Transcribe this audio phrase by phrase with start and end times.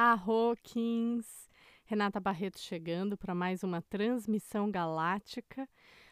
[0.00, 1.50] Arro, Kings!
[1.84, 5.68] Renata Barreto chegando para mais uma transmissão galáctica,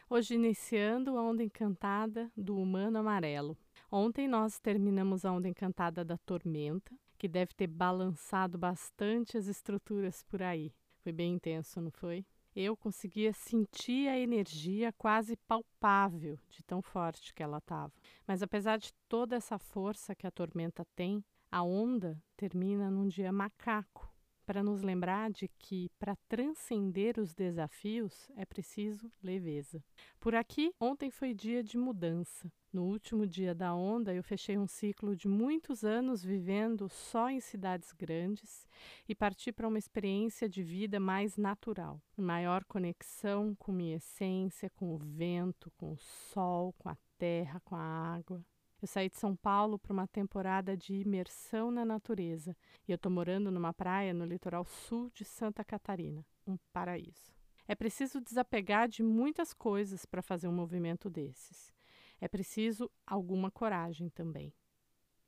[0.09, 3.57] hoje iniciando a onda encantada do humano amarelo.
[3.89, 10.21] Ontem nós terminamos a onda encantada da tormenta, que deve ter balançado bastante as estruturas
[10.21, 10.73] por aí.
[10.99, 12.25] Foi bem intenso, não foi?
[12.53, 17.93] Eu conseguia sentir a energia quase palpável de tão forte que ela estava.
[18.27, 23.31] Mas apesar de toda essa força que a tormenta tem, a onda termina num dia
[23.31, 24.07] macaco,
[24.47, 29.83] para nos lembrar de que para transcender os desafios é preciso leveza.
[30.21, 32.49] Por aqui, ontem foi dia de mudança.
[32.71, 37.41] No último dia da onda, eu fechei um ciclo de muitos anos vivendo só em
[37.41, 38.65] cidades grandes
[39.07, 44.93] e parti para uma experiência de vida mais natural, maior conexão com minha essência, com
[44.93, 48.41] o vento, com o sol, com a terra, com a água.
[48.79, 52.55] Eu saí de São Paulo para uma temporada de imersão na natureza
[52.87, 57.35] e eu estou morando numa praia no litoral sul de Santa Catarina, um paraíso.
[57.67, 61.73] É preciso desapegar de muitas coisas para fazer um movimento desses.
[62.21, 64.53] É preciso alguma coragem também.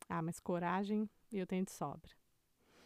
[0.08, 2.10] Ah, mas coragem eu tenho de sobra.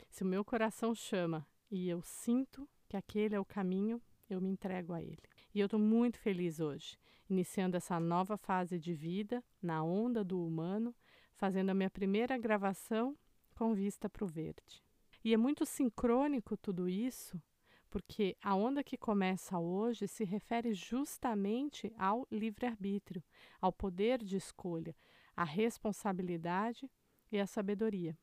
[0.09, 4.49] Se o meu coração chama e eu sinto que aquele é o caminho, eu me
[4.49, 5.34] entrego a ele.
[5.55, 6.99] E eu estou muito feliz hoje,
[7.31, 10.93] iniciando essa nova fase de vida na onda do humano,
[11.37, 13.17] fazendo a minha primeira gravação
[13.55, 14.83] com vista para o verde.
[15.23, 17.41] E é muito sincrônico tudo isso,
[17.89, 23.23] porque a onda que começa hoje se refere justamente ao livre-arbítrio,
[23.61, 24.95] ao poder de escolha,
[25.37, 26.91] à responsabilidade
[27.31, 28.19] e à sabedoria.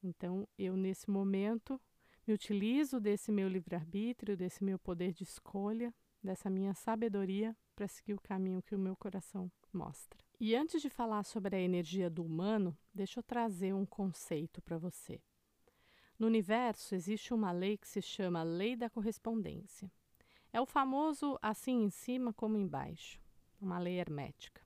[0.00, 1.80] Então, eu, nesse momento,
[2.24, 8.14] me utilizo desse meu livre-arbítrio, desse meu poder de escolha, dessa minha sabedoria para seguir
[8.14, 10.18] o caminho que o meu coração mostra.
[10.38, 14.78] E antes de falar sobre a energia do humano, deixa eu trazer um conceito para
[14.78, 15.20] você.
[16.18, 19.90] No universo existe uma lei que se chama Lei da Correspondência.
[20.52, 23.20] É o famoso assim em cima como embaixo,
[23.60, 24.60] uma lei hermética.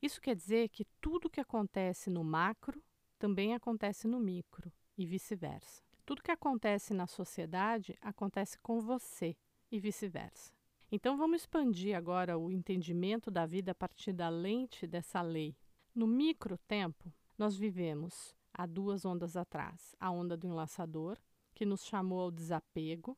[0.00, 2.82] Isso quer dizer que tudo que acontece no macro
[3.18, 5.82] também acontece no micro e vice-versa.
[6.06, 9.36] Tudo que acontece na sociedade acontece com você
[9.70, 10.52] e vice-versa.
[10.92, 15.54] Então vamos expandir agora o entendimento da vida a partir da lente dessa lei.
[15.94, 21.16] No micro tempo, nós vivemos há duas ondas atrás, a onda do enlaçador,
[21.54, 23.16] que nos chamou ao desapego,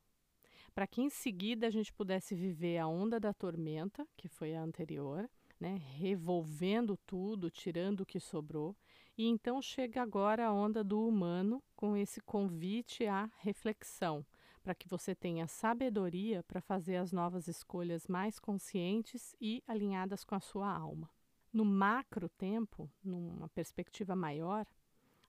[0.75, 4.63] para que em seguida a gente pudesse viver a onda da tormenta, que foi a
[4.63, 5.29] anterior,
[5.59, 8.77] né, revolvendo tudo, tirando o que sobrou,
[9.17, 14.27] e então chega agora a onda do humano com esse convite à reflexão,
[14.63, 20.35] para que você tenha sabedoria para fazer as novas escolhas mais conscientes e alinhadas com
[20.35, 21.11] a sua alma.
[21.53, 24.67] No macro tempo, numa perspectiva maior,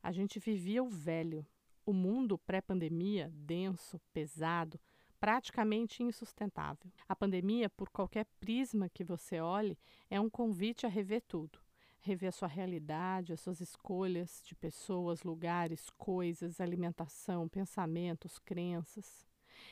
[0.01, 1.45] a gente vivia o velho,
[1.85, 4.79] o mundo pré-pandemia, denso, pesado,
[5.19, 6.91] praticamente insustentável.
[7.07, 9.77] A pandemia, por qualquer prisma que você olhe,
[10.09, 11.62] é um convite a rever tudo.
[12.05, 19.25] Rever a sua realidade, as suas escolhas de pessoas, lugares, coisas, alimentação, pensamentos, crenças.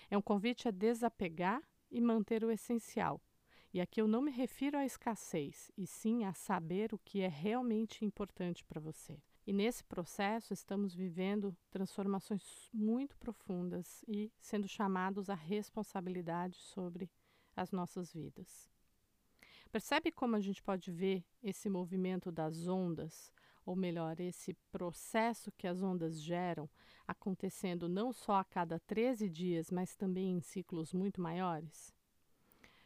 [0.10, 1.62] É um convite a desapegar
[1.92, 3.22] e manter o essencial.
[3.74, 7.28] E aqui eu não me refiro à escassez, e sim a saber o que é
[7.28, 9.22] realmente importante para você.
[9.46, 17.12] E nesse processo estamos vivendo transformações muito profundas e sendo chamados à responsabilidade sobre
[17.56, 18.71] as nossas vidas.
[19.72, 23.32] Percebe como a gente pode ver esse movimento das ondas,
[23.66, 26.70] ou melhor, esse processo que as ondas geram,
[27.08, 31.94] acontecendo não só a cada 13 dias, mas também em ciclos muito maiores?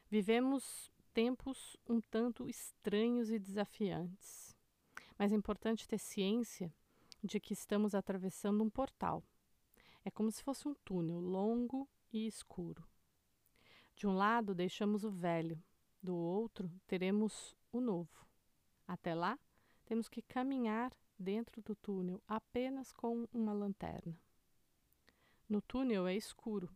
[0.09, 4.55] Vivemos tempos um tanto estranhos e desafiantes
[5.17, 6.73] mas é importante ter ciência
[7.23, 9.23] de que estamos atravessando um portal.
[10.03, 12.83] É como se fosse um túnel longo e escuro.
[13.95, 15.61] De um lado, deixamos o velho,
[16.05, 18.25] do outro, teremos o novo.
[18.87, 19.37] Até lá,
[19.85, 24.17] temos que caminhar dentro do túnel apenas com uma lanterna.
[25.49, 26.69] No túnel é escuro.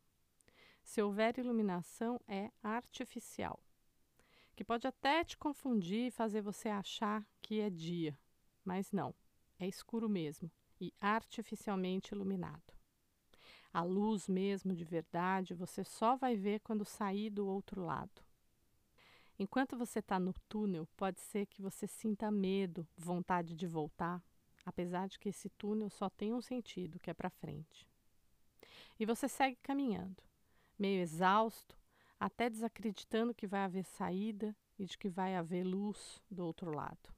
[0.83, 3.59] Se houver iluminação, é artificial,
[4.55, 8.17] que pode até te confundir e fazer você achar que é dia,
[8.65, 9.13] mas não,
[9.59, 10.51] é escuro mesmo
[10.81, 12.73] e artificialmente iluminado.
[13.71, 18.28] A luz mesmo de verdade você só vai ver quando sair do outro lado.
[19.41, 24.21] Enquanto você está no túnel, pode ser que você sinta medo, vontade de voltar,
[24.65, 27.87] apesar de que esse túnel só tem um sentido, que é para frente.
[28.99, 30.21] E você segue caminhando,
[30.77, 31.79] meio exausto,
[32.19, 37.09] até desacreditando que vai haver saída e de que vai haver luz do outro lado.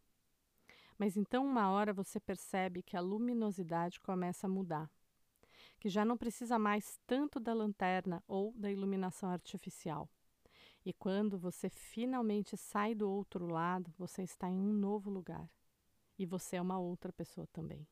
[1.00, 4.88] Mas então, uma hora você percebe que a luminosidade começa a mudar,
[5.80, 10.08] que já não precisa mais tanto da lanterna ou da iluminação artificial.
[10.84, 15.50] E quando você finalmente sai do outro lado, você está em um novo lugar.
[16.18, 17.88] E você é uma outra pessoa também.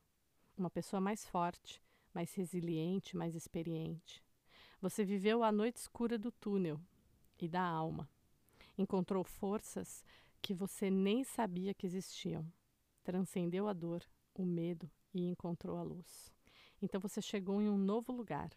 [0.56, 1.80] Uma pessoa mais forte,
[2.12, 4.22] mais resiliente, mais experiente.
[4.80, 6.80] Você viveu a noite escura do túnel
[7.38, 8.08] e da alma.
[8.76, 10.04] Encontrou forças
[10.42, 12.44] que você nem sabia que existiam.
[13.04, 14.04] Transcendeu a dor,
[14.34, 16.32] o medo e encontrou a luz.
[16.82, 18.50] Então você chegou em um novo lugar.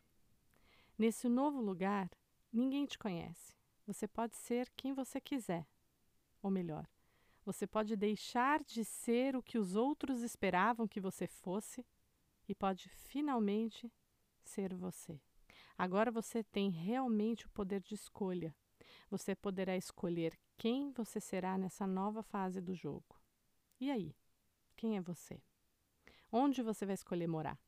[0.97, 2.09] Nesse novo lugar,
[2.51, 3.53] ninguém te conhece.
[3.85, 5.67] Você pode ser quem você quiser.
[6.41, 6.87] Ou melhor,
[7.45, 11.85] você pode deixar de ser o que os outros esperavam que você fosse
[12.47, 13.91] e pode finalmente
[14.43, 15.19] ser você.
[15.77, 18.55] Agora você tem realmente o poder de escolha.
[19.09, 23.19] Você poderá escolher quem você será nessa nova fase do jogo.
[23.79, 24.15] E aí?
[24.75, 25.41] Quem é você?
[26.31, 27.59] Onde você vai escolher morar?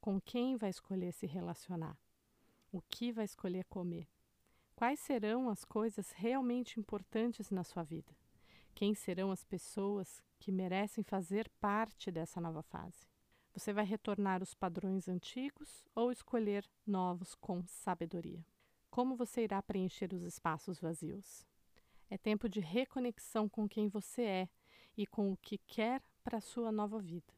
[0.00, 1.98] Com quem vai escolher se relacionar?
[2.70, 4.08] O que vai escolher comer?
[4.74, 8.12] Quais serão as coisas realmente importantes na sua vida?
[8.74, 13.06] Quem serão as pessoas que merecem fazer parte dessa nova fase?
[13.54, 18.44] Você vai retornar os padrões antigos ou escolher novos com sabedoria?
[18.90, 21.46] Como você irá preencher os espaços vazios?
[22.08, 24.48] É tempo de reconexão com quem você é
[24.96, 27.32] e com o que quer para a sua nova vida.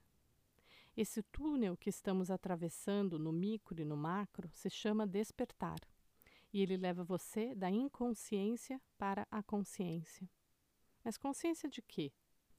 [0.96, 5.80] Esse túnel que estamos atravessando no micro e no macro se chama despertar,
[6.54, 10.30] e ele leva você da inconsciência para a consciência.
[11.02, 12.12] Mas consciência de quê?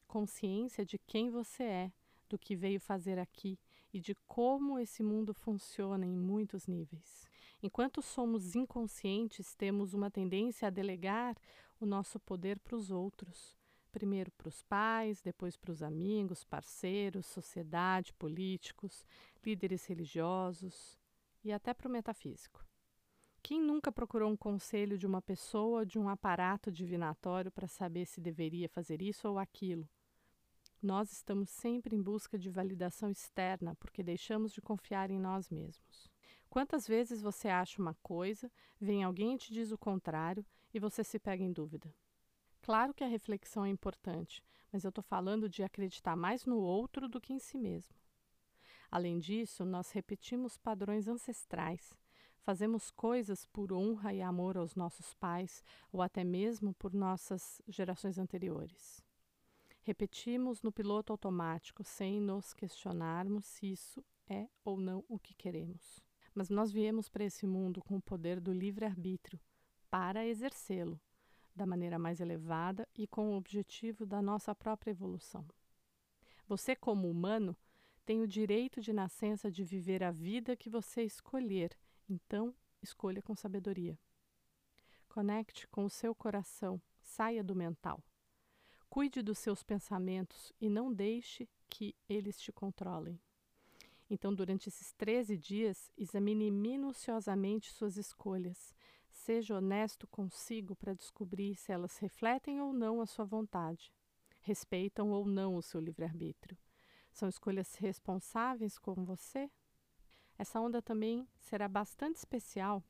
[0.05, 1.93] Consciência de quem você é,
[2.27, 3.57] do que veio fazer aqui
[3.93, 7.25] e de como esse mundo funciona em muitos níveis.
[7.63, 11.37] Enquanto somos inconscientes, temos uma tendência a delegar
[11.79, 13.57] o nosso poder para os outros.
[13.93, 19.05] Primeiro para os pais, depois para os amigos, parceiros, sociedade, políticos,
[19.41, 20.99] líderes religiosos
[21.45, 22.65] e até para o metafísico.
[23.47, 28.19] Quem nunca procurou um conselho de uma pessoa de um aparato divinatório para saber se
[28.19, 29.87] deveria fazer isso ou aquilo?
[30.81, 36.09] Nós estamos sempre em busca de validação externa porque deixamos de confiar em nós mesmos.
[36.49, 38.51] Quantas vezes você acha uma coisa,
[38.81, 40.43] vem alguém e te diz o contrário
[40.73, 41.93] e você se pega em dúvida?
[42.63, 47.07] Claro que a reflexão é importante, mas eu estou falando de acreditar mais no outro
[47.07, 47.95] do que em si mesmo.
[48.89, 51.95] Além disso, nós repetimos padrões ancestrais,
[52.45, 58.19] fazemos coisas por honra e amor aos nossos pais ou até mesmo por nossas gerações
[58.19, 59.03] anteriores.
[59.81, 66.03] Repetimos no piloto automático, sem nos questionarmos se isso é ou não o que queremos.
[66.35, 69.39] Mas nós viemos para esse mundo com o poder do livre-arbítrio
[69.89, 71.01] para exercê-lo
[71.55, 75.43] da maneira mais elevada e com o objetivo da nossa própria evolução.
[76.47, 77.57] Você, como humano,
[78.05, 81.75] tem o direito de nascença de viver a vida que você escolher,
[82.09, 83.97] então escolha com sabedoria.
[85.07, 88.03] Conecte com o seu coração, saia do mental.
[88.89, 93.19] Cuide dos seus pensamentos e não deixe que eles te controlem.
[94.09, 98.75] Então, durante esses 13 dias, examine minuciosamente suas escolhas.
[99.09, 103.91] Seja honesto consigo para descobrir se elas refletem ou não a sua vontade,
[104.41, 106.57] respeitam ou não o seu livre-arbítrio.
[107.11, 109.49] São escolhas responsáveis com você?
[110.37, 112.83] Essa onda também será bastante especial,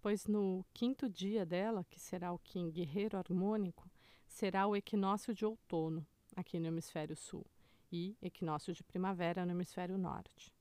[0.00, 3.90] pois no quinto dia dela, que será o Kim Guerreiro Harmônico,
[4.26, 6.06] será o equinócio de outono,
[6.36, 7.46] aqui no hemisfério sul,
[7.90, 10.52] e equinócio de primavera no hemisfério norte.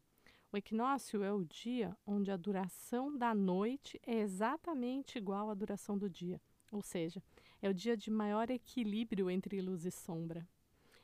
[0.54, 5.98] O equinócio é o dia onde a duração da noite é exatamente igual à duração
[5.98, 7.24] do dia, ou seja,
[7.62, 10.48] é o dia de maior equilíbrio entre luz e sombra.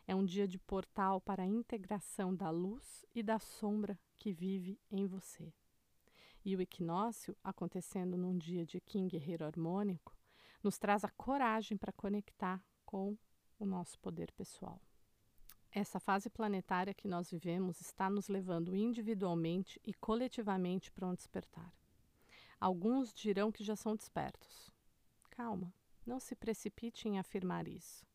[0.07, 4.79] É um dia de portal para a integração da luz e da sombra que vive
[4.89, 5.53] em você.
[6.45, 10.15] E o equinócio, acontecendo num dia de Kim Guerreiro Harmônico,
[10.63, 13.17] nos traz a coragem para conectar com
[13.59, 14.81] o nosso poder pessoal.
[15.69, 21.73] Essa fase planetária que nós vivemos está nos levando individualmente e coletivamente para um despertar.
[22.59, 24.71] Alguns dirão que já são despertos.
[25.29, 25.73] Calma,
[26.05, 28.07] não se precipite em afirmar isso.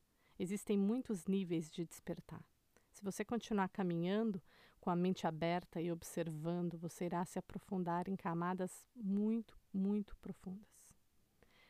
[0.42, 2.44] Existem muitos níveis de despertar.
[2.90, 4.42] Se você continuar caminhando
[4.80, 10.66] com a mente aberta e observando, você irá se aprofundar em camadas muito, muito profundas.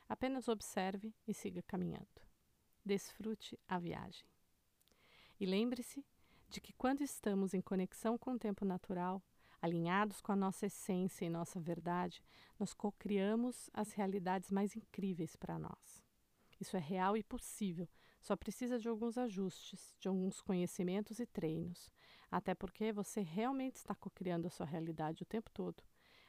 [0.09, 2.09] Apenas observe e siga caminhando.
[2.83, 4.25] Desfrute a viagem.
[5.39, 6.03] E lembre-se
[6.49, 9.23] de que quando estamos em conexão com o tempo natural,
[9.61, 12.25] alinhados com a nossa essência e nossa verdade,
[12.59, 16.03] nós co-criamos as realidades mais incríveis para nós.
[16.63, 17.89] Isso é real e possível,
[18.21, 21.91] só precisa de alguns ajustes, de alguns conhecimentos e treinos,
[22.31, 25.83] até porque você realmente está co-criando a sua realidade o tempo todo,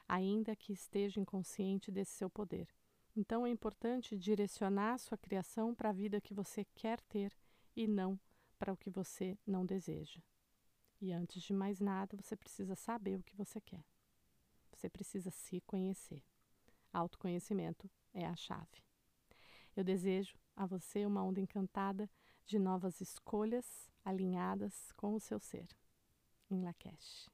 [0.08, 2.68] ainda que esteja inconsciente desse seu poder.
[3.16, 7.32] Então é importante direcionar sua criação para a vida que você quer ter
[7.76, 8.20] e não
[8.58, 10.20] para o que você não deseja.
[11.00, 13.86] E antes de mais nada, você precisa saber o que você quer.
[14.72, 16.24] Você precisa se conhecer.
[16.92, 18.84] Autoconhecimento é a chave.
[19.76, 22.10] Eu desejo a você uma onda encantada
[22.46, 25.68] de novas escolhas alinhadas com o seu ser.
[26.50, 27.33] Em Lakesh.